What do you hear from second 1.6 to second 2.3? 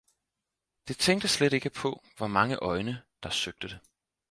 på, hvor